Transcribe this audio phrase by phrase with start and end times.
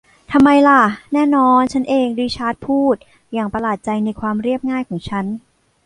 [0.31, 0.81] ทำไมหละ
[1.13, 2.95] แน่นอน ฉันเอง ริชาร์ดพูด
[3.33, 5.25] อย่างประหลาดใจในความเรียบง่ายของฉัน